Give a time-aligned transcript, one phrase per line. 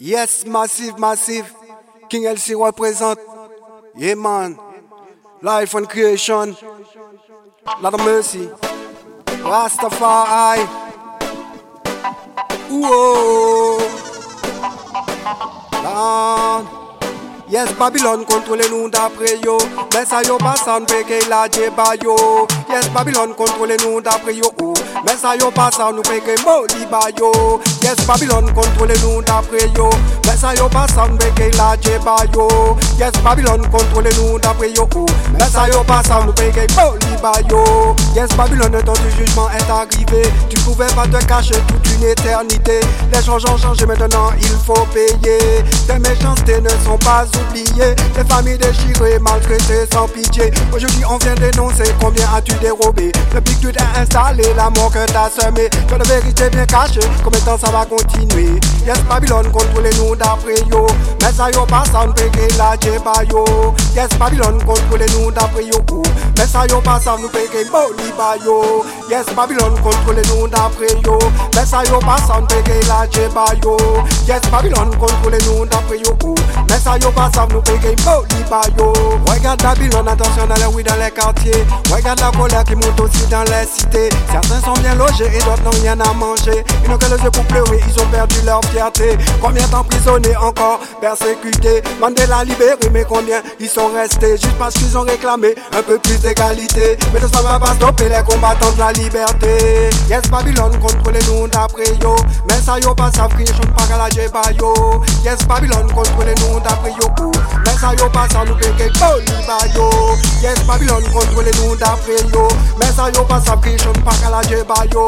[0.00, 1.52] Yes, massive, massive.
[2.08, 3.18] King LC represent.
[3.96, 4.56] Yeah, man.
[5.42, 6.56] Life and creation.
[7.82, 8.48] Lot of mercy.
[9.42, 10.64] Rastafari.
[12.70, 13.78] Whoa.
[15.82, 16.37] Lord.
[17.50, 19.56] Yes, Babylon contrôle nous d'après yo.
[19.94, 22.46] Mais ça yo pas sans payer la djeba yo.
[22.68, 24.74] Yes, Babylon contrôle nous d'après yo.
[25.06, 27.58] Mais ça yo pas sans nous payer moliba yo.
[27.82, 29.88] Yes, Babylon contrôle nous d'après yo.
[30.26, 32.76] Mais ça yo pas sans payer la djeba yo.
[32.98, 34.86] Yes, Babylon contrôle nous d'après yo.
[35.50, 37.96] Ça yo pas sans nous payer moliba yo.
[38.14, 40.22] Yes, Babylon, du jugement est arrivé.
[40.50, 42.80] Tu pouvais pas te cacher toute une éternité.
[43.12, 45.38] Les changes ont changé maintenant, il faut payer.
[45.86, 47.94] Tes méchancetés ne sont pas oubliées.
[48.16, 50.50] Les familles déchirées, maltraitées sans pitié.
[50.72, 53.12] Aujourd'hui, on vient dénoncer combien as-tu dérobé.
[53.34, 55.68] Depuis que tu t'es installé, l'amour que t'as semé.
[55.88, 58.58] Que la vérité bien cachée, combien de temps ça va continuer?
[58.86, 60.86] Yes, Babylone, contrôlez-nous d'après yo.
[61.22, 63.12] Mais ça yo pas sans payer la djeba.
[63.94, 66.02] Yes, Babylone, contrôlez-nous d'après yo.
[66.36, 68.84] Mais ça yo pas sans nous payer Boliba yo.
[69.10, 71.18] Yes, Babylone, contrôlez-nous d'après yo.
[71.54, 73.76] Mais ça yo pas sans payer la djeba yo.
[74.26, 75.67] Yes, Babylone, contrôlez-nous.
[76.88, 77.12] Ça yo
[78.78, 78.92] yo.
[79.26, 81.66] Regarde Babylone, attention dans les rues, dans les quartiers.
[81.92, 84.08] Regarde la colère qui monte aussi dans les cités.
[84.32, 86.64] Certains sont bien logés et d'autres n'ont rien à manger.
[86.82, 89.18] Ils n'ont que les yeux pour pleurer, ils ont perdu leur fierté.
[89.40, 91.82] Combien d'emprisonnés encore, persécutés?
[92.00, 94.38] Mandela libéré, mais combien ils sont restés?
[94.38, 96.96] Juste parce qu'ils ont réclamé un peu plus d'égalité.
[97.12, 99.90] Mais ça va pas stopper les combattants de la liberté.
[100.08, 102.16] Yes, Babylone, contrôlez-nous d'après yo.
[102.48, 105.02] Mais ça yo pas savent qu'ils chantent pas à la djeba yo.
[105.24, 107.30] Yes, Babylone, contrôlez-nous d'après yo.
[107.64, 109.90] Mais ça yo pas savent nous payer Boliba yo.
[110.42, 112.48] Yes, Babylone, contrôlez-nous d'après yo.
[112.78, 115.06] Mais ça yo pas savent qu'ils chantent pas à la djeba yo.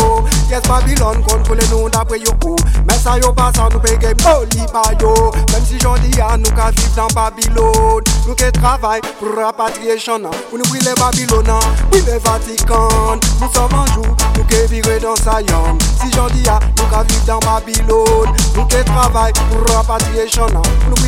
[0.51, 2.57] Yes, Babylone, contrôlez-nous d'après yo.
[2.89, 5.31] Mais ça yo pas savent nous payer Boliba yo.
[5.53, 8.05] Même si j'en dis à nous qu'à vivre dans Babylone.
[8.27, 10.21] Nous qui travaillons pour rapatriation.
[10.51, 11.59] Pour nous brûler Babylone,
[11.91, 13.19] brûler Vatican.
[13.41, 15.79] Nous sommes en jour, nous qui vivons dans Sion.
[16.01, 18.37] Si j'en dis à nous qu'à vivre dans Babylone.
[18.57, 20.47] Nous qui travaillons pour rapatriation.
[20.47, 20.99] Pour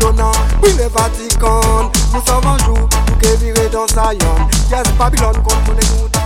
[0.00, 1.90] nous brûler Babylone, brûler Vatican.
[2.14, 4.48] Nous sommes en jour, nous qui vivons dans Sion.
[4.70, 6.19] Yes, Babylone, contrôlez-nous.